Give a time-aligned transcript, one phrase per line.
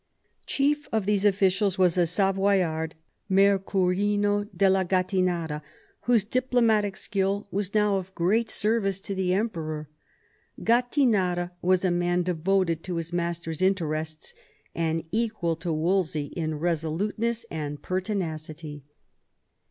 [0.47, 2.95] Chief of these officials was a Savoyard,
[3.29, 5.61] Mercurino della Gattinara,
[6.05, 9.89] whose diplomatic skill was now of great service to the Emperor.
[10.59, 14.33] Gattinara was a man devoted to his master's interests,
[14.73, 18.83] and equal to Wolsey in resolute ness and pertinacity.